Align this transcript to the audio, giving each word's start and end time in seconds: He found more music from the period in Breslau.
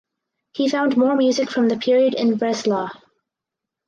He 0.53 0.67
found 0.67 0.97
more 0.97 1.15
music 1.15 1.51
from 1.51 1.67
the 1.69 1.77
period 1.77 2.15
in 2.15 2.35
Breslau. 2.37 2.87